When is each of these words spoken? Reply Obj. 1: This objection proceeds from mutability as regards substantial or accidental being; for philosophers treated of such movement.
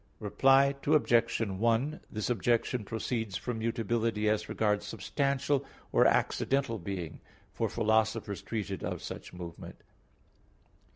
Reply 0.19 0.73
Obj. 0.83 1.41
1: 1.41 1.99
This 2.09 2.31
objection 2.31 2.83
proceeds 2.83 3.37
from 3.37 3.59
mutability 3.59 4.27
as 4.29 4.49
regards 4.49 4.83
substantial 4.83 5.63
or 5.91 6.07
accidental 6.07 6.79
being; 6.79 7.19
for 7.53 7.69
philosophers 7.69 8.41
treated 8.41 8.83
of 8.83 9.03
such 9.03 9.31
movement. 9.31 9.83